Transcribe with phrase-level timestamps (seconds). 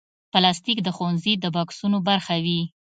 [0.31, 2.61] پلاستيک د ښوونځي د بکسونو برخه وي.